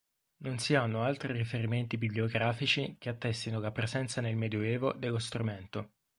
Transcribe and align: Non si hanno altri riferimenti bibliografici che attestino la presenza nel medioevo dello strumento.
Non 0.37 0.57
si 0.57 0.73
hanno 0.73 1.03
altri 1.03 1.31
riferimenti 1.31 1.95
bibliografici 1.95 2.95
che 2.97 3.09
attestino 3.09 3.59
la 3.59 3.69
presenza 3.71 4.19
nel 4.19 4.35
medioevo 4.35 4.93
dello 4.93 5.19
strumento. 5.19 5.91